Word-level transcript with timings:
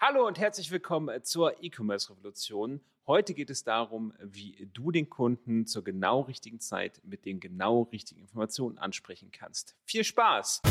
Hallo 0.00 0.28
und 0.28 0.38
herzlich 0.38 0.70
willkommen 0.70 1.24
zur 1.24 1.60
E-Commerce-Revolution. 1.60 2.80
Heute 3.08 3.34
geht 3.34 3.50
es 3.50 3.64
darum, 3.64 4.12
wie 4.20 4.70
du 4.72 4.92
den 4.92 5.10
Kunden 5.10 5.66
zur 5.66 5.82
genau 5.82 6.20
richtigen 6.20 6.60
Zeit 6.60 7.00
mit 7.02 7.24
den 7.24 7.40
genau 7.40 7.82
richtigen 7.90 8.20
Informationen 8.20 8.78
ansprechen 8.78 9.32
kannst. 9.32 9.74
Viel 9.82 10.04
Spaß! 10.04 10.62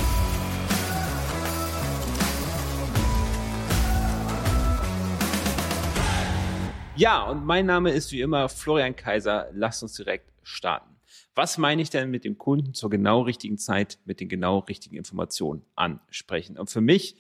Ja, 6.95 7.23
und 7.29 7.45
mein 7.45 7.65
Name 7.65 7.91
ist 7.91 8.13
wie 8.13 8.21
immer 8.21 8.47
Florian 8.47 8.95
Kaiser. 8.95 9.49
Lasst 9.51 9.83
uns 9.83 9.95
direkt 9.95 10.31
starten. 10.41 10.95
Was 11.35 11.57
meine 11.57 11.81
ich 11.81 11.89
denn 11.89 12.09
mit 12.09 12.23
dem 12.23 12.37
Kunden 12.37 12.73
zur 12.73 12.89
genau 12.89 13.23
richtigen 13.23 13.57
Zeit 13.57 13.99
mit 14.05 14.21
den 14.21 14.29
genau 14.29 14.59
richtigen 14.59 14.95
Informationen 14.95 15.65
ansprechen? 15.75 16.57
Und 16.57 16.69
für 16.69 16.79
mich 16.79 17.17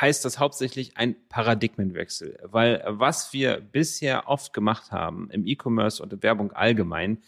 heißt 0.00 0.24
das 0.24 0.38
hauptsächlich 0.38 0.96
ein 0.96 1.16
Paradigmenwechsel, 1.28 2.38
weil 2.42 2.82
was 2.86 3.32
wir 3.32 3.60
bisher 3.60 4.28
oft 4.28 4.52
gemacht 4.52 4.92
haben 4.92 5.28
im 5.30 5.46
E-Commerce 5.46 6.02
und 6.02 6.12
in 6.12 6.22
Werbung 6.22 6.52
allgemein, 6.52 7.22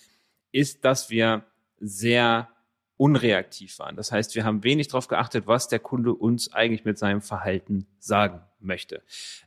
ist, 0.53 0.85
dass 0.85 1.11
wir 1.11 1.45
sehr 1.79 2.49
unreaktiv 2.97 3.79
waren. 3.79 3.97
Das 3.97 4.13
heißt, 4.13 4.35
wir 4.35 4.45
haben 4.45 4.63
wenig 4.63 4.89
darauf 4.89 5.09
geachtet, 5.09 5.47
was 5.47 5.69
der 5.69 5.79
Kunde 5.79 6.13
uns 6.13 6.53
eigentlich 6.53 6.85
mit 6.85 6.99
seinem 6.99 7.23
Verhalten 7.23 7.87
sagen 7.99 8.43
möchte. 8.59 9.03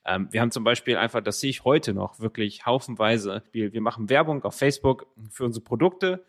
Ähm, 0.06 0.28
wir 0.32 0.42
haben 0.42 0.52
zum 0.52 0.64
Beispiel 0.64 0.98
einfach, 0.98 1.22
das 1.22 1.40
sehe 1.40 1.52
ich 1.52 1.64
heute 1.64 1.94
noch 1.94 2.20
wirklich 2.20 2.66
haufenweise, 2.66 3.44
wir 3.52 3.82
machen 3.82 4.10
Werbung 4.10 4.44
auf 4.44 4.56
Facebook 4.56 5.06
für 5.30 5.46
unsere 5.46 5.64
Produkte 5.64 6.26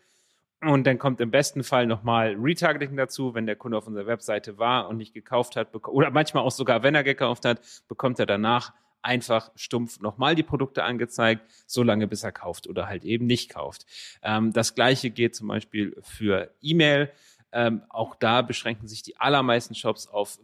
und 0.67 0.85
dann 0.85 0.97
kommt 0.97 1.21
im 1.21 1.31
besten 1.31 1.63
Fall 1.63 1.87
nochmal 1.87 2.35
Retargeting 2.39 2.97
dazu, 2.97 3.33
wenn 3.33 3.45
der 3.45 3.55
Kunde 3.55 3.77
auf 3.77 3.87
unserer 3.87 4.07
Webseite 4.07 4.57
war 4.57 4.87
und 4.89 4.97
nicht 4.97 5.13
gekauft 5.13 5.55
hat, 5.55 5.73
oder 5.87 6.11
manchmal 6.11 6.43
auch 6.43 6.51
sogar, 6.51 6.83
wenn 6.83 6.95
er 6.95 7.03
gekauft 7.03 7.45
hat, 7.45 7.61
bekommt 7.87 8.19
er 8.19 8.25
danach 8.25 8.73
einfach 9.01 9.51
stumpf 9.55 9.99
nochmal 9.99 10.35
die 10.35 10.43
Produkte 10.43 10.83
angezeigt, 10.83 11.43
solange 11.67 12.07
bis 12.07 12.23
er 12.23 12.31
kauft 12.31 12.67
oder 12.67 12.87
halt 12.87 13.05
eben 13.05 13.27
nicht 13.27 13.53
kauft. 13.53 13.85
Ähm, 14.23 14.51
das 14.51 14.75
gleiche 14.75 15.11
geht 15.11 15.35
zum 15.35 15.47
Beispiel 15.47 15.95
für 16.01 16.51
E-Mail. 16.61 17.11
Ähm, 17.51 17.83
auch 17.89 18.15
da 18.15 18.41
beschränken 18.41 18.87
sich 18.87 19.03
die 19.03 19.17
allermeisten 19.17 19.75
Shops 19.75 20.07
auf 20.07 20.39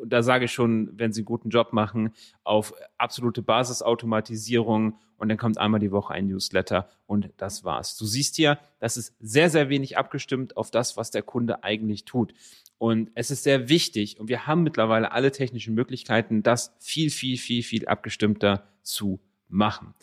und 0.00 0.10
da 0.10 0.22
sage 0.22 0.46
ich 0.46 0.52
schon, 0.52 0.90
wenn 0.98 1.12
sie 1.12 1.20
einen 1.20 1.26
guten 1.26 1.50
Job 1.50 1.72
machen, 1.72 2.12
auf 2.44 2.74
absolute 2.98 3.42
Basisautomatisierung 3.42 4.98
und 5.18 5.28
dann 5.28 5.38
kommt 5.38 5.58
einmal 5.58 5.80
die 5.80 5.92
Woche 5.92 6.14
ein 6.14 6.26
Newsletter 6.26 6.88
und 7.06 7.30
das 7.36 7.64
war's. 7.64 7.96
Du 7.96 8.04
siehst 8.04 8.36
hier, 8.36 8.58
das 8.78 8.96
ist 8.96 9.14
sehr, 9.20 9.50
sehr 9.50 9.68
wenig 9.68 9.96
abgestimmt 9.96 10.56
auf 10.56 10.70
das, 10.70 10.96
was 10.96 11.10
der 11.10 11.22
Kunde 11.22 11.64
eigentlich 11.64 12.04
tut. 12.04 12.34
Und 12.78 13.10
es 13.14 13.30
ist 13.30 13.42
sehr 13.42 13.68
wichtig 13.68 14.20
und 14.20 14.28
wir 14.28 14.46
haben 14.46 14.62
mittlerweile 14.62 15.12
alle 15.12 15.32
technischen 15.32 15.74
Möglichkeiten, 15.74 16.42
das 16.42 16.74
viel, 16.78 17.10
viel, 17.10 17.38
viel, 17.38 17.62
viel 17.62 17.88
abgestimmter 17.88 18.66
zu 18.82 19.20
machen. 19.48 19.94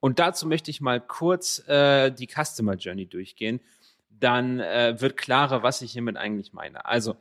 Und 0.00 0.18
dazu 0.18 0.46
möchte 0.46 0.70
ich 0.70 0.80
mal 0.80 1.00
kurz 1.00 1.66
äh, 1.68 2.10
die 2.10 2.26
Customer 2.26 2.74
Journey 2.74 3.06
durchgehen. 3.06 3.60
Dann 4.08 4.60
äh, 4.60 5.00
wird 5.00 5.16
klarer, 5.16 5.62
was 5.62 5.80
ich 5.82 5.92
hiermit 5.92 6.16
eigentlich 6.16 6.52
meine. 6.52 6.84
Also 6.86 7.16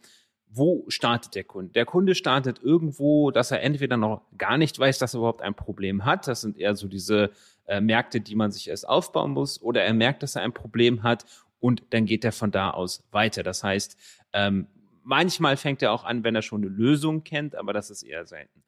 wo 0.49 0.85
startet 0.87 1.35
der 1.35 1.43
Kunde? 1.43 1.71
Der 1.73 1.85
Kunde 1.85 2.15
startet 2.15 2.61
irgendwo, 2.63 3.31
dass 3.31 3.51
er 3.51 3.61
entweder 3.61 3.97
noch 3.97 4.23
gar 4.37 4.57
nicht 4.57 4.77
weiß, 4.77 4.97
dass 4.97 5.13
er 5.13 5.19
überhaupt 5.19 5.41
ein 5.41 5.53
Problem 5.53 6.05
hat. 6.05 6.27
Das 6.27 6.41
sind 6.41 6.57
eher 6.57 6.75
so 6.75 6.87
diese 6.87 7.31
äh, 7.67 7.79
Märkte, 7.79 8.19
die 8.19 8.35
man 8.35 8.51
sich 8.51 8.67
erst 8.67 8.87
aufbauen 8.87 9.31
muss. 9.31 9.61
Oder 9.61 9.83
er 9.83 9.93
merkt, 9.93 10.23
dass 10.23 10.35
er 10.35 10.41
ein 10.41 10.53
Problem 10.53 11.03
hat 11.03 11.25
und 11.59 11.83
dann 11.91 12.05
geht 12.05 12.25
er 12.25 12.31
von 12.31 12.51
da 12.51 12.71
aus 12.71 13.03
weiter. 13.11 13.43
Das 13.43 13.63
heißt, 13.63 13.95
ähm, 14.33 14.67
manchmal 15.03 15.55
fängt 15.55 15.81
er 15.83 15.91
auch 15.91 16.03
an, 16.03 16.23
wenn 16.23 16.35
er 16.35 16.41
schon 16.41 16.61
eine 16.61 16.69
Lösung 16.69 17.23
kennt, 17.23 17.55
aber 17.55 17.71
das 17.71 17.91
ist 17.91 18.03
eher 18.03 18.25
selten. 18.25 18.63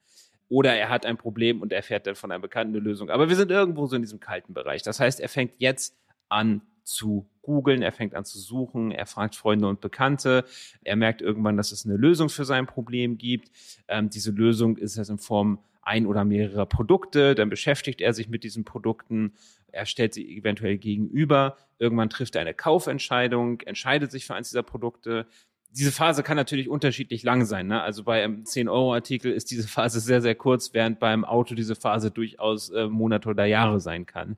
Oder 0.49 0.75
er 0.75 0.89
hat 0.89 1.05
ein 1.05 1.17
Problem 1.17 1.61
und 1.61 1.71
erfährt 1.71 2.05
dann 2.05 2.15
von 2.15 2.31
einer 2.31 2.41
bekannten 2.41 2.75
Lösung. 2.75 3.09
Aber 3.09 3.29
wir 3.29 3.35
sind 3.35 3.51
irgendwo 3.51 3.87
so 3.87 3.95
in 3.95 4.01
diesem 4.01 4.19
kalten 4.19 4.53
Bereich. 4.53 4.83
Das 4.83 4.99
heißt, 4.99 5.19
er 5.19 5.29
fängt 5.29 5.53
jetzt 5.59 5.95
an 6.29 6.61
zu 6.83 7.27
googeln, 7.41 7.81
er 7.81 7.91
fängt 7.91 8.15
an 8.15 8.25
zu 8.25 8.39
suchen, 8.39 8.91
er 8.91 9.05
fragt 9.05 9.35
Freunde 9.35 9.67
und 9.67 9.81
Bekannte, 9.81 10.45
er 10.83 10.95
merkt 10.95 11.21
irgendwann, 11.21 11.57
dass 11.57 11.71
es 11.71 11.85
eine 11.85 11.97
Lösung 11.97 12.29
für 12.29 12.45
sein 12.45 12.67
Problem 12.67 13.17
gibt. 13.17 13.51
Ähm, 13.87 14.09
diese 14.09 14.31
Lösung 14.31 14.77
ist 14.77 14.97
jetzt 14.97 15.09
in 15.09 15.17
Form 15.17 15.59
ein 15.81 16.05
oder 16.05 16.23
mehrerer 16.23 16.65
Produkte, 16.65 17.35
dann 17.35 17.49
beschäftigt 17.49 18.01
er 18.01 18.13
sich 18.13 18.29
mit 18.29 18.43
diesen 18.43 18.63
Produkten, 18.63 19.33
er 19.71 19.85
stellt 19.85 20.13
sie 20.13 20.37
eventuell 20.37 20.77
gegenüber, 20.77 21.57
irgendwann 21.79 22.09
trifft 22.09 22.35
er 22.35 22.41
eine 22.41 22.53
Kaufentscheidung, 22.53 23.61
entscheidet 23.61 24.11
sich 24.11 24.25
für 24.25 24.35
eins 24.35 24.49
dieser 24.49 24.63
Produkte. 24.63 25.25
Diese 25.71 25.91
Phase 25.91 26.21
kann 26.23 26.35
natürlich 26.35 26.69
unterschiedlich 26.69 27.23
lang 27.23 27.45
sein. 27.45 27.67
Ne? 27.67 27.81
Also 27.81 28.03
bei 28.03 28.23
einem 28.23 28.43
10-Euro-Artikel 28.43 29.31
ist 29.31 29.49
diese 29.49 29.67
Phase 29.67 30.01
sehr, 30.01 30.21
sehr 30.21 30.35
kurz, 30.35 30.73
während 30.73 30.99
beim 30.99 31.23
Auto 31.23 31.55
diese 31.55 31.75
Phase 31.75 32.11
durchaus 32.11 32.69
äh, 32.69 32.87
Monate 32.87 33.29
oder 33.29 33.45
Jahre 33.45 33.79
sein 33.79 34.05
kann. 34.05 34.37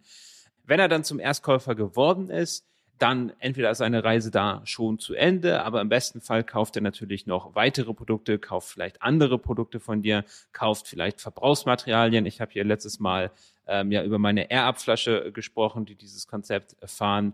Wenn 0.65 0.79
er 0.79 0.87
dann 0.87 1.03
zum 1.03 1.19
Erstkäufer 1.19 1.75
geworden 1.75 2.29
ist, 2.29 2.65
dann 2.99 3.33
entweder 3.39 3.71
ist 3.71 3.79
seine 3.79 4.03
Reise 4.03 4.31
da 4.31 4.61
schon 4.65 4.99
zu 4.99 5.13
Ende, 5.13 5.63
aber 5.63 5.81
im 5.81 5.89
besten 5.89 6.21
Fall 6.21 6.43
kauft 6.43 6.75
er 6.75 6.81
natürlich 6.81 7.25
noch 7.25 7.55
weitere 7.55 7.93
Produkte, 7.93 8.39
kauft 8.39 8.69
vielleicht 8.69 9.01
andere 9.01 9.39
Produkte 9.39 9.79
von 9.79 10.01
dir, 10.01 10.23
kauft 10.53 10.87
vielleicht 10.87 11.19
Verbrauchsmaterialien. 11.19 12.25
Ich 12.25 12.39
habe 12.39 12.51
hier 12.51 12.63
letztes 12.63 12.99
Mal 12.99 13.31
ähm, 13.67 13.91
ja 13.91 14.03
über 14.03 14.19
meine 14.19 14.49
Air-Up-Flasche 14.49 15.31
gesprochen, 15.33 15.85
die 15.85 15.95
dieses 15.95 16.27
Konzept 16.27 16.75
erfahren. 16.81 17.33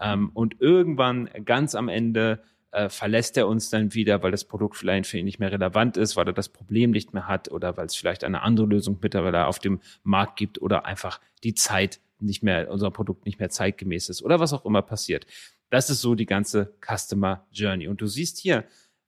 Ähm, 0.00 0.30
und 0.34 0.60
irgendwann 0.60 1.28
ganz 1.44 1.74
am 1.74 1.88
Ende 1.88 2.40
äh, 2.72 2.88
verlässt 2.88 3.36
er 3.36 3.46
uns 3.46 3.70
dann 3.70 3.94
wieder, 3.94 4.22
weil 4.22 4.32
das 4.32 4.44
Produkt 4.44 4.76
vielleicht 4.76 5.06
für 5.06 5.18
ihn 5.18 5.26
nicht 5.26 5.38
mehr 5.38 5.52
relevant 5.52 5.96
ist, 5.96 6.16
weil 6.16 6.26
er 6.26 6.32
das 6.32 6.48
Problem 6.48 6.90
nicht 6.90 7.14
mehr 7.14 7.28
hat 7.28 7.50
oder 7.50 7.76
weil 7.76 7.86
es 7.86 7.94
vielleicht 7.94 8.24
eine 8.24 8.42
andere 8.42 8.66
Lösung 8.66 8.98
mittlerweile 9.00 9.46
auf 9.46 9.60
dem 9.60 9.80
Markt 10.02 10.36
gibt 10.36 10.60
oder 10.60 10.86
einfach 10.86 11.20
die 11.44 11.54
Zeit 11.54 12.00
nicht 12.18 12.42
mehr, 12.42 12.70
unser 12.70 12.90
Produkt 12.90 13.26
nicht 13.26 13.38
mehr 13.38 13.50
zeitgemäß 13.50 14.08
ist 14.08 14.22
oder 14.22 14.40
was 14.40 14.52
auch 14.52 14.64
immer 14.64 14.82
passiert. 14.82 15.26
Das 15.70 15.90
ist 15.90 16.00
so 16.00 16.14
die 16.14 16.26
ganze 16.26 16.74
Customer 16.80 17.46
Journey. 17.50 17.88
Und 17.88 18.00
du 18.00 18.06
siehst 18.06 18.38
hier, 18.38 18.64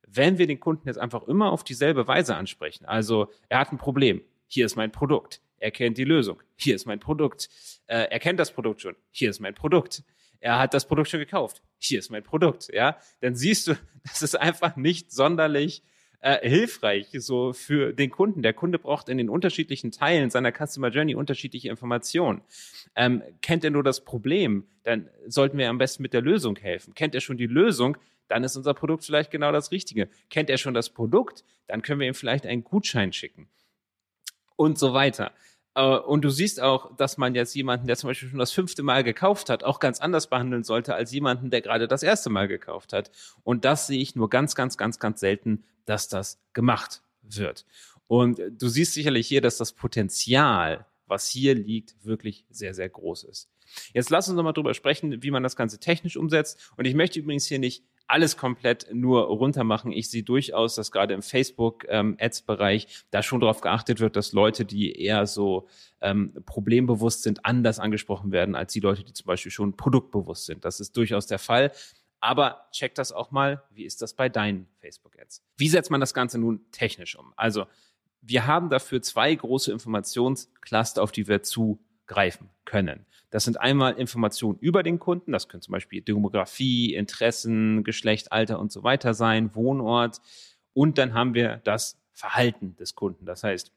wenn 0.07 0.37
wir 0.37 0.47
den 0.47 0.59
Kunden 0.59 0.87
jetzt 0.87 0.97
einfach 0.97 1.23
immer 1.27 1.51
auf 1.51 1.63
dieselbe 1.63 2.07
Weise 2.07 2.35
ansprechen, 2.35 2.85
also 2.85 3.31
er 3.49 3.59
hat 3.59 3.71
ein 3.71 3.77
Problem, 3.77 4.21
hier 4.47 4.65
ist 4.65 4.75
mein 4.75 4.91
Produkt, 4.91 5.41
er 5.59 5.71
kennt 5.71 5.97
die 5.97 6.05
Lösung, 6.05 6.41
hier 6.55 6.75
ist 6.75 6.85
mein 6.85 6.99
Produkt, 6.99 7.49
äh, 7.87 8.07
er 8.09 8.19
kennt 8.19 8.39
das 8.39 8.51
Produkt 8.51 8.81
schon, 8.81 8.95
hier 9.11 9.29
ist 9.29 9.39
mein 9.39 9.53
Produkt, 9.55 10.03
er 10.39 10.59
hat 10.59 10.73
das 10.73 10.87
Produkt 10.87 11.09
schon 11.09 11.19
gekauft, 11.19 11.61
hier 11.77 11.99
ist 11.99 12.09
mein 12.09 12.23
Produkt, 12.23 12.69
ja, 12.73 12.97
dann 13.21 13.35
siehst 13.35 13.67
du, 13.67 13.75
das 14.03 14.21
ist 14.21 14.35
einfach 14.35 14.75
nicht 14.75 15.11
sonderlich 15.11 15.83
äh, 16.19 16.47
hilfreich 16.47 17.07
so 17.13 17.53
für 17.53 17.93
den 17.93 18.09
Kunden. 18.09 18.41
Der 18.41 18.53
Kunde 18.53 18.79
braucht 18.79 19.09
in 19.09 19.17
den 19.17 19.29
unterschiedlichen 19.29 19.91
Teilen 19.91 20.29
seiner 20.29 20.51
Customer 20.51 20.89
Journey 20.89 21.15
unterschiedliche 21.15 21.69
Informationen. 21.69 22.41
Ähm, 22.95 23.21
kennt 23.41 23.63
er 23.63 23.69
nur 23.69 23.83
das 23.83 24.03
Problem, 24.03 24.65
dann 24.83 25.09
sollten 25.27 25.57
wir 25.57 25.69
am 25.69 25.77
besten 25.77 26.03
mit 26.03 26.13
der 26.13 26.21
Lösung 26.21 26.55
helfen. 26.55 26.93
Kennt 26.95 27.13
er 27.13 27.21
schon 27.21 27.37
die 27.37 27.47
Lösung, 27.47 27.97
dann 28.27 28.43
ist 28.43 28.55
unser 28.55 28.73
Produkt 28.73 29.05
vielleicht 29.05 29.31
genau 29.31 29.51
das 29.51 29.71
Richtige. 29.71 30.09
Kennt 30.29 30.49
er 30.49 30.57
schon 30.57 30.73
das 30.73 30.89
Produkt, 30.89 31.43
dann 31.67 31.81
können 31.81 31.99
wir 31.99 32.07
ihm 32.07 32.13
vielleicht 32.13 32.45
einen 32.45 32.63
Gutschein 32.63 33.13
schicken 33.13 33.47
und 34.55 34.77
so 34.77 34.93
weiter. 34.93 35.31
Äh, 35.77 35.99
und 35.99 36.23
du 36.23 36.29
siehst 36.29 36.59
auch, 36.59 36.93
dass 36.97 37.17
man 37.17 37.35
jetzt 37.35 37.53
jemanden, 37.53 37.87
der 37.87 37.95
zum 37.95 38.09
Beispiel 38.09 38.29
schon 38.29 38.39
das 38.39 38.51
fünfte 38.51 38.83
Mal 38.83 39.03
gekauft 39.03 39.49
hat, 39.49 39.63
auch 39.63 39.79
ganz 39.79 40.01
anders 40.01 40.27
behandeln 40.27 40.63
sollte 40.63 40.95
als 40.95 41.11
jemanden, 41.11 41.51
der 41.51 41.61
gerade 41.61 41.87
das 41.87 42.03
erste 42.03 42.29
Mal 42.29 42.47
gekauft 42.47 42.93
hat. 42.93 43.11
Und 43.43 43.63
das 43.63 43.87
sehe 43.87 44.01
ich 44.01 44.15
nur 44.15 44.29
ganz, 44.29 44.55
ganz, 44.55 44.77
ganz, 44.77 44.99
ganz 44.99 45.19
selten, 45.19 45.63
dass 45.85 46.09
das 46.09 46.39
gemacht 46.53 47.03
wird. 47.21 47.65
Und 48.07 48.41
du 48.57 48.67
siehst 48.67 48.93
sicherlich 48.93 49.27
hier, 49.27 49.41
dass 49.41 49.57
das 49.57 49.73
Potenzial, 49.73 50.85
was 51.05 51.27
hier 51.27 51.53
liegt, 51.53 51.93
wirklich 52.03 52.45
sehr, 52.49 52.73
sehr 52.73 52.89
groß 52.89 53.25
ist. 53.25 53.49
Jetzt 53.93 54.09
lass 54.09 54.27
uns 54.27 54.35
nochmal 54.35 54.53
drüber 54.53 54.73
sprechen, 54.73 55.21
wie 55.21 55.31
man 55.31 55.43
das 55.43 55.55
Ganze 55.55 55.77
technisch 55.77 56.17
umsetzt. 56.17 56.71
Und 56.77 56.85
ich 56.85 56.95
möchte 56.95 57.19
übrigens 57.19 57.45
hier 57.45 57.59
nicht 57.59 57.83
alles 58.07 58.37
komplett 58.37 58.87
nur 58.93 59.23
runtermachen. 59.23 59.91
Ich 59.91 60.09
sehe 60.09 60.23
durchaus, 60.23 60.75
dass 60.75 60.91
gerade 60.91 61.13
im 61.13 61.21
Facebook-Ads-Bereich 61.21 62.83
ähm, 62.83 62.89
da 63.11 63.21
schon 63.21 63.41
darauf 63.41 63.61
geachtet 63.61 63.99
wird, 63.99 64.15
dass 64.15 64.31
Leute, 64.31 64.65
die 64.65 64.99
eher 64.99 65.27
so 65.27 65.67
ähm, 66.01 66.33
problembewusst 66.45 67.23
sind, 67.23 67.45
anders 67.45 67.79
angesprochen 67.79 68.31
werden 68.31 68.55
als 68.55 68.73
die 68.73 68.79
Leute, 68.79 69.03
die 69.03 69.13
zum 69.13 69.25
Beispiel 69.25 69.51
schon 69.51 69.75
produktbewusst 69.75 70.45
sind. 70.45 70.63
Das 70.63 70.79
ist 70.79 70.95
durchaus 70.95 71.27
der 71.27 71.39
Fall. 71.39 71.71
Aber 72.19 72.67
check 72.71 72.95
das 72.95 73.11
auch 73.11 73.31
mal. 73.31 73.63
Wie 73.71 73.83
ist 73.83 74.01
das 74.01 74.13
bei 74.13 74.29
deinen 74.29 74.67
Facebook-Ads? 74.79 75.43
Wie 75.57 75.69
setzt 75.69 75.91
man 75.91 75.99
das 75.99 76.13
Ganze 76.13 76.39
nun 76.39 76.65
technisch 76.71 77.17
um? 77.17 77.33
Also, 77.35 77.65
wir 78.21 78.47
haben 78.47 78.69
dafür 78.69 79.01
zwei 79.01 79.33
große 79.33 79.71
Informationscluster, 79.71 81.03
auf 81.03 81.11
die 81.11 81.27
wir 81.27 81.43
zugreifen 82.07 82.49
können. 82.65 83.05
Das 83.29 83.43
sind 83.43 83.59
einmal 83.59 83.93
Informationen 83.93 84.57
über 84.59 84.83
den 84.83 84.99
Kunden, 84.99 85.31
das 85.31 85.49
können 85.49 85.61
zum 85.61 85.73
Beispiel 85.73 86.01
Demografie, 86.01 86.93
Interessen, 86.93 87.83
Geschlecht, 87.83 88.31
Alter 88.31 88.59
und 88.59 88.71
so 88.71 88.83
weiter 88.83 89.13
sein, 89.13 89.53
Wohnort. 89.53 90.21
Und 90.73 90.97
dann 90.97 91.13
haben 91.13 91.33
wir 91.33 91.57
das 91.63 91.99
Verhalten 92.13 92.75
des 92.77 92.95
Kunden. 92.95 93.25
Das 93.25 93.43
heißt, 93.43 93.71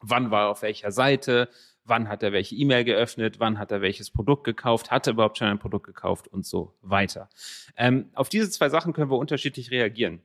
wann 0.00 0.30
war 0.30 0.44
er 0.44 0.48
auf 0.50 0.62
welcher 0.62 0.92
Seite, 0.92 1.48
wann 1.84 2.08
hat 2.08 2.22
er 2.22 2.32
welche 2.32 2.54
E-Mail 2.54 2.84
geöffnet, 2.84 3.40
wann 3.40 3.58
hat 3.58 3.72
er 3.72 3.80
welches 3.80 4.10
Produkt 4.10 4.44
gekauft, 4.44 4.90
hat 4.90 5.06
er 5.06 5.14
überhaupt 5.14 5.38
schon 5.38 5.48
ein 5.48 5.58
Produkt 5.58 5.86
gekauft 5.86 6.28
und 6.28 6.44
so 6.44 6.74
weiter. 6.82 7.28
Ähm, 7.76 8.10
auf 8.14 8.28
diese 8.28 8.50
zwei 8.50 8.68
Sachen 8.68 8.92
können 8.92 9.10
wir 9.10 9.18
unterschiedlich 9.18 9.70
reagieren. 9.70 10.20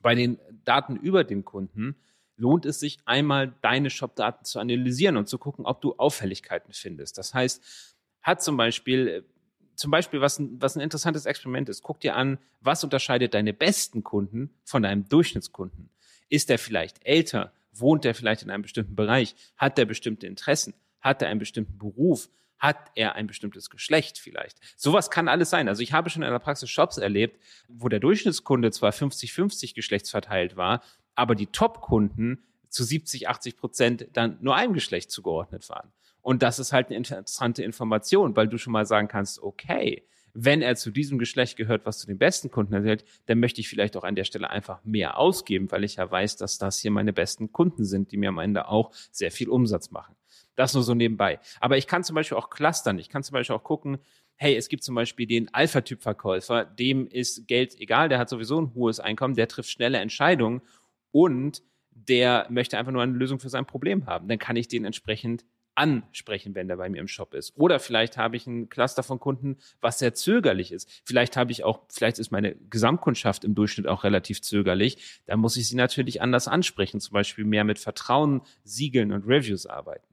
Bei 0.00 0.14
den 0.14 0.38
Daten 0.64 0.96
über 0.96 1.24
den 1.24 1.44
Kunden 1.44 1.96
lohnt 2.36 2.66
es 2.66 2.80
sich 2.80 2.98
einmal 3.04 3.54
deine 3.62 3.90
Shop-Daten 3.90 4.44
zu 4.44 4.58
analysieren 4.58 5.16
und 5.16 5.28
zu 5.28 5.38
gucken, 5.38 5.66
ob 5.66 5.80
du 5.80 5.94
Auffälligkeiten 5.96 6.72
findest. 6.72 7.18
Das 7.18 7.34
heißt, 7.34 7.62
hat 8.22 8.42
zum 8.42 8.56
Beispiel 8.56 9.24
zum 9.74 9.90
Beispiel, 9.90 10.20
was 10.20 10.38
ein, 10.38 10.60
was 10.60 10.76
ein 10.76 10.80
interessantes 10.80 11.26
Experiment 11.26 11.68
ist, 11.68 11.82
guck 11.82 12.00
dir 12.00 12.14
an, 12.14 12.38
was 12.60 12.84
unterscheidet 12.84 13.34
deine 13.34 13.52
besten 13.52 14.04
Kunden 14.04 14.50
von 14.64 14.82
deinem 14.82 15.08
Durchschnittskunden? 15.08 15.90
Ist 16.28 16.48
der 16.48 16.58
vielleicht 16.58 17.04
älter? 17.04 17.52
Wohnt 17.72 18.04
der 18.04 18.14
vielleicht 18.14 18.42
in 18.42 18.50
einem 18.50 18.62
bestimmten 18.62 18.94
Bereich? 18.94 19.34
Hat 19.56 19.78
der 19.78 19.86
bestimmte 19.86 20.26
Interessen? 20.26 20.74
Hat 21.00 21.22
er 21.22 21.28
einen 21.28 21.40
bestimmten 21.40 21.78
Beruf? 21.78 22.28
Hat 22.58 22.92
er 22.94 23.16
ein 23.16 23.26
bestimmtes 23.26 23.70
Geschlecht 23.70 24.18
vielleicht? 24.18 24.58
Sowas 24.76 25.10
kann 25.10 25.26
alles 25.26 25.50
sein. 25.50 25.68
Also 25.68 25.82
ich 25.82 25.92
habe 25.92 26.10
schon 26.10 26.22
in 26.22 26.30
der 26.30 26.38
Praxis 26.38 26.70
Shops 26.70 26.98
erlebt, 26.98 27.42
wo 27.66 27.88
der 27.88 27.98
Durchschnittskunde 27.98 28.70
zwar 28.70 28.92
50-50 28.92 29.74
geschlechtsverteilt 29.74 30.56
war, 30.56 30.82
aber 31.14 31.34
die 31.34 31.46
Top-Kunden 31.46 32.42
zu 32.68 32.84
70, 32.84 33.28
80 33.28 33.56
Prozent 33.56 34.06
dann 34.14 34.38
nur 34.40 34.56
einem 34.56 34.72
Geschlecht 34.72 35.10
zugeordnet 35.10 35.68
waren. 35.68 35.92
Und 36.22 36.42
das 36.42 36.58
ist 36.58 36.72
halt 36.72 36.86
eine 36.86 36.96
interessante 36.96 37.62
Information, 37.62 38.36
weil 38.36 38.48
du 38.48 38.56
schon 38.56 38.72
mal 38.72 38.86
sagen 38.86 39.08
kannst, 39.08 39.42
okay, 39.42 40.06
wenn 40.34 40.62
er 40.62 40.76
zu 40.76 40.90
diesem 40.90 41.18
Geschlecht 41.18 41.56
gehört, 41.56 41.84
was 41.84 41.98
zu 41.98 42.06
den 42.06 42.16
besten 42.16 42.50
Kunden 42.50 42.72
erzählt, 42.72 43.04
dann 43.26 43.38
möchte 43.38 43.60
ich 43.60 43.68
vielleicht 43.68 43.96
auch 43.96 44.04
an 44.04 44.14
der 44.14 44.24
Stelle 44.24 44.48
einfach 44.48 44.82
mehr 44.84 45.18
ausgeben, 45.18 45.70
weil 45.70 45.84
ich 45.84 45.96
ja 45.96 46.10
weiß, 46.10 46.36
dass 46.36 46.58
das 46.58 46.78
hier 46.78 46.90
meine 46.90 47.12
besten 47.12 47.52
Kunden 47.52 47.84
sind, 47.84 48.12
die 48.12 48.16
mir 48.16 48.30
am 48.30 48.38
Ende 48.38 48.68
auch 48.68 48.92
sehr 49.10 49.30
viel 49.30 49.50
Umsatz 49.50 49.90
machen. 49.90 50.16
Das 50.54 50.74
nur 50.74 50.82
so 50.82 50.94
nebenbei. 50.94 51.38
Aber 51.60 51.76
ich 51.76 51.86
kann 51.86 52.04
zum 52.04 52.14
Beispiel 52.14 52.38
auch 52.38 52.50
clustern. 52.50 52.98
Ich 52.98 53.08
kann 53.08 53.22
zum 53.22 53.34
Beispiel 53.34 53.56
auch 53.56 53.64
gucken, 53.64 53.98
hey, 54.36 54.56
es 54.56 54.68
gibt 54.68 54.82
zum 54.82 54.94
Beispiel 54.94 55.26
den 55.26 55.52
Alpha-Typ-Verkäufer, 55.52 56.64
dem 56.64 57.06
ist 57.06 57.46
Geld 57.46 57.78
egal, 57.78 58.08
der 58.08 58.18
hat 58.18 58.28
sowieso 58.28 58.60
ein 58.60 58.74
hohes 58.74 59.00
Einkommen, 59.00 59.34
der 59.34 59.48
trifft 59.48 59.70
schnelle 59.70 59.98
Entscheidungen 59.98 60.62
und 61.12 61.62
der 61.90 62.46
möchte 62.50 62.78
einfach 62.78 62.92
nur 62.92 63.02
eine 63.02 63.12
Lösung 63.12 63.38
für 63.38 63.48
sein 63.48 63.66
Problem 63.66 64.06
haben. 64.06 64.28
Dann 64.28 64.38
kann 64.38 64.56
ich 64.56 64.66
den 64.66 64.84
entsprechend 64.84 65.44
ansprechen, 65.74 66.54
wenn 66.54 66.68
der 66.68 66.76
bei 66.76 66.88
mir 66.88 67.00
im 67.00 67.08
Shop 67.08 67.34
ist. 67.34 67.56
Oder 67.56 67.80
vielleicht 67.80 68.18
habe 68.18 68.36
ich 68.36 68.46
ein 68.46 68.68
Cluster 68.68 69.02
von 69.02 69.18
Kunden, 69.18 69.56
was 69.80 69.98
sehr 69.98 70.14
zögerlich 70.14 70.72
ist. 70.72 71.02
Vielleicht 71.04 71.36
habe 71.36 71.52
ich 71.52 71.64
auch, 71.64 71.80
vielleicht 71.88 72.18
ist 72.18 72.30
meine 72.30 72.54
Gesamtkundschaft 72.54 73.44
im 73.44 73.54
Durchschnitt 73.54 73.86
auch 73.86 74.04
relativ 74.04 74.42
zögerlich. 74.42 75.20
Da 75.26 75.36
muss 75.36 75.56
ich 75.56 75.68
sie 75.68 75.76
natürlich 75.76 76.20
anders 76.20 76.48
ansprechen, 76.48 77.00
zum 77.00 77.14
Beispiel 77.14 77.44
mehr 77.44 77.64
mit 77.64 77.78
Vertrauen, 77.78 78.42
Siegeln 78.64 79.12
und 79.12 79.26
Reviews 79.26 79.66
arbeiten. 79.66 80.06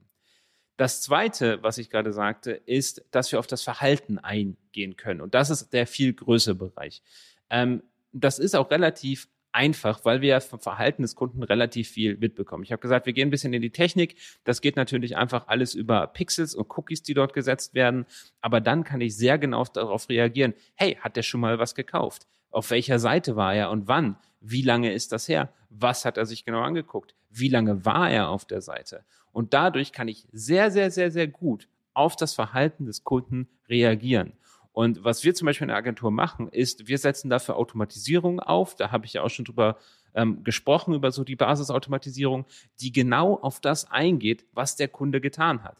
Das 0.76 1.02
zweite, 1.02 1.62
was 1.62 1.76
ich 1.76 1.90
gerade 1.90 2.12
sagte, 2.12 2.52
ist, 2.52 3.04
dass 3.10 3.30
wir 3.30 3.38
auf 3.38 3.46
das 3.46 3.62
Verhalten 3.62 4.18
eingehen 4.18 4.96
können. 4.96 5.20
Und 5.20 5.34
das 5.34 5.50
ist 5.50 5.74
der 5.74 5.86
viel 5.86 6.14
größere 6.14 6.54
Bereich. 6.54 7.02
Ähm, 7.50 7.82
das 8.12 8.38
ist 8.38 8.56
auch 8.56 8.70
relativ 8.70 9.28
einfach, 9.52 10.04
weil 10.04 10.20
wir 10.20 10.28
ja 10.28 10.40
vom 10.40 10.60
Verhalten 10.60 11.02
des 11.02 11.14
Kunden 11.14 11.42
relativ 11.42 11.88
viel 11.88 12.16
mitbekommen. 12.16 12.62
Ich 12.62 12.72
habe 12.72 12.80
gesagt, 12.80 13.06
wir 13.06 13.12
gehen 13.12 13.28
ein 13.28 13.30
bisschen 13.30 13.52
in 13.52 13.62
die 13.62 13.70
Technik. 13.70 14.16
Das 14.44 14.60
geht 14.60 14.76
natürlich 14.76 15.16
einfach 15.16 15.48
alles 15.48 15.74
über 15.74 16.06
Pixels 16.06 16.54
und 16.54 16.68
Cookies, 16.76 17.02
die 17.02 17.14
dort 17.14 17.32
gesetzt 17.32 17.74
werden. 17.74 18.06
Aber 18.40 18.60
dann 18.60 18.84
kann 18.84 19.00
ich 19.00 19.16
sehr 19.16 19.38
genau 19.38 19.64
darauf 19.64 20.08
reagieren. 20.08 20.54
Hey, 20.74 20.96
hat 21.00 21.16
der 21.16 21.22
schon 21.22 21.40
mal 21.40 21.58
was 21.58 21.74
gekauft? 21.74 22.26
Auf 22.50 22.70
welcher 22.70 22.98
Seite 22.98 23.36
war 23.36 23.54
er 23.54 23.70
und 23.70 23.88
wann? 23.88 24.16
Wie 24.40 24.62
lange 24.62 24.92
ist 24.92 25.12
das 25.12 25.28
her? 25.28 25.52
Was 25.68 26.04
hat 26.04 26.16
er 26.16 26.26
sich 26.26 26.44
genau 26.44 26.62
angeguckt? 26.62 27.14
Wie 27.28 27.48
lange 27.48 27.84
war 27.84 28.10
er 28.10 28.28
auf 28.28 28.44
der 28.44 28.60
Seite? 28.60 29.04
Und 29.32 29.54
dadurch 29.54 29.92
kann 29.92 30.08
ich 30.08 30.26
sehr, 30.32 30.70
sehr, 30.70 30.90
sehr, 30.90 31.10
sehr 31.10 31.28
gut 31.28 31.68
auf 31.94 32.16
das 32.16 32.34
Verhalten 32.34 32.86
des 32.86 33.04
Kunden 33.04 33.48
reagieren. 33.68 34.32
Und 34.72 35.02
was 35.04 35.24
wir 35.24 35.34
zum 35.34 35.46
Beispiel 35.46 35.64
in 35.64 35.68
der 35.68 35.76
Agentur 35.76 36.10
machen, 36.10 36.48
ist, 36.48 36.86
wir 36.86 36.98
setzen 36.98 37.28
dafür 37.28 37.56
Automatisierung 37.56 38.40
auf. 38.40 38.76
Da 38.76 38.92
habe 38.92 39.06
ich 39.06 39.14
ja 39.14 39.22
auch 39.22 39.30
schon 39.30 39.44
drüber 39.44 39.78
ähm, 40.14 40.44
gesprochen, 40.44 40.94
über 40.94 41.10
so 41.10 41.24
die 41.24 41.36
Basisautomatisierung, 41.36 42.46
die 42.80 42.92
genau 42.92 43.36
auf 43.36 43.60
das 43.60 43.90
eingeht, 43.90 44.44
was 44.52 44.76
der 44.76 44.88
Kunde 44.88 45.20
getan 45.20 45.64
hat. 45.64 45.76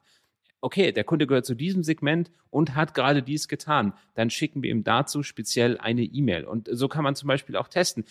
Okay, 0.62 0.92
der 0.92 1.04
Kunde 1.04 1.26
gehört 1.26 1.46
zu 1.46 1.54
diesem 1.54 1.82
Segment 1.82 2.30
und 2.50 2.74
hat 2.74 2.92
gerade 2.92 3.22
dies 3.22 3.48
getan. 3.48 3.94
Dann 4.14 4.28
schicken 4.28 4.62
wir 4.62 4.70
ihm 4.70 4.84
dazu 4.84 5.22
speziell 5.22 5.78
eine 5.78 6.02
E-Mail. 6.02 6.44
Und 6.44 6.68
so 6.70 6.86
kann 6.88 7.04
man 7.04 7.16
zum 7.16 7.28
Beispiel 7.28 7.56
auch 7.56 7.68
testen 7.68 8.04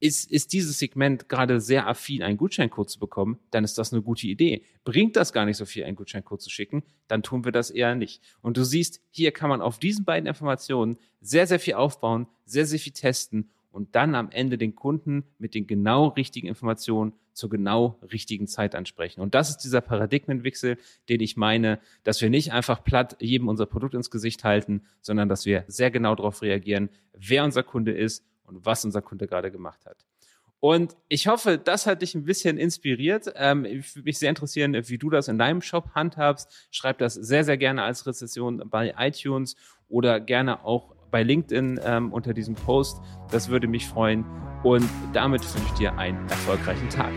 ist, 0.00 0.30
ist 0.30 0.52
dieses 0.52 0.78
Segment 0.78 1.28
gerade 1.28 1.60
sehr 1.60 1.86
affin, 1.86 2.22
einen 2.22 2.36
Gutscheincode 2.36 2.88
zu 2.88 2.98
bekommen, 2.98 3.38
dann 3.50 3.64
ist 3.64 3.78
das 3.78 3.92
eine 3.92 4.02
gute 4.02 4.26
Idee. 4.26 4.62
Bringt 4.84 5.16
das 5.16 5.32
gar 5.32 5.44
nicht 5.44 5.56
so 5.56 5.64
viel, 5.64 5.84
einen 5.84 5.96
Gutscheincode 5.96 6.40
zu 6.40 6.50
schicken, 6.50 6.82
dann 7.08 7.22
tun 7.22 7.44
wir 7.44 7.52
das 7.52 7.70
eher 7.70 7.94
nicht. 7.94 8.22
Und 8.40 8.56
du 8.56 8.64
siehst, 8.64 9.00
hier 9.10 9.32
kann 9.32 9.48
man 9.50 9.60
auf 9.60 9.78
diesen 9.78 10.04
beiden 10.04 10.26
Informationen 10.26 10.98
sehr, 11.20 11.46
sehr 11.46 11.60
viel 11.60 11.74
aufbauen, 11.74 12.26
sehr, 12.44 12.66
sehr 12.66 12.78
viel 12.78 12.92
testen 12.92 13.50
und 13.70 13.94
dann 13.94 14.14
am 14.14 14.30
Ende 14.30 14.56
den 14.58 14.74
Kunden 14.74 15.24
mit 15.38 15.54
den 15.54 15.66
genau 15.66 16.08
richtigen 16.08 16.48
Informationen 16.48 17.12
zur 17.32 17.50
genau 17.50 17.98
richtigen 18.12 18.46
Zeit 18.48 18.74
ansprechen. 18.74 19.20
Und 19.20 19.34
das 19.34 19.50
ist 19.50 19.58
dieser 19.58 19.80
Paradigmenwechsel, 19.80 20.78
den 21.08 21.20
ich 21.20 21.36
meine, 21.36 21.78
dass 22.02 22.20
wir 22.20 22.30
nicht 22.30 22.52
einfach 22.52 22.82
platt 22.82 23.16
jedem 23.20 23.48
unser 23.48 23.66
Produkt 23.66 23.94
ins 23.94 24.10
Gesicht 24.10 24.42
halten, 24.42 24.82
sondern 25.00 25.28
dass 25.28 25.46
wir 25.46 25.64
sehr 25.68 25.90
genau 25.90 26.14
darauf 26.14 26.42
reagieren, 26.42 26.88
wer 27.12 27.44
unser 27.44 27.62
Kunde 27.62 27.92
ist 27.92 28.24
und 28.48 28.64
was 28.66 28.84
unser 28.84 29.02
Kunde 29.02 29.26
gerade 29.26 29.50
gemacht 29.50 29.86
hat. 29.86 30.04
Und 30.60 30.96
ich 31.08 31.28
hoffe, 31.28 31.56
das 31.56 31.86
hat 31.86 32.02
dich 32.02 32.14
ein 32.14 32.24
bisschen 32.24 32.58
inspiriert. 32.58 33.32
Ähm, 33.36 33.64
ich 33.64 33.94
würde 33.94 34.04
mich 34.04 34.18
sehr 34.18 34.28
interessieren, 34.28 34.74
wie 34.88 34.98
du 34.98 35.08
das 35.08 35.28
in 35.28 35.38
deinem 35.38 35.62
Shop 35.62 35.90
handhabst. 35.94 36.68
Schreib 36.72 36.98
das 36.98 37.14
sehr, 37.14 37.44
sehr 37.44 37.56
gerne 37.56 37.84
als 37.84 38.06
Rezession 38.06 38.64
bei 38.68 38.94
iTunes 38.98 39.54
oder 39.88 40.18
gerne 40.18 40.64
auch 40.64 40.94
bei 41.10 41.22
LinkedIn 41.22 41.80
ähm, 41.84 42.12
unter 42.12 42.34
diesem 42.34 42.54
Post. 42.54 43.00
Das 43.30 43.48
würde 43.48 43.68
mich 43.68 43.86
freuen. 43.86 44.24
Und 44.64 44.88
damit 45.12 45.42
wünsche 45.54 45.66
ich 45.72 45.78
dir 45.78 45.96
einen 45.96 46.28
erfolgreichen 46.28 46.90
Tag. 46.90 47.12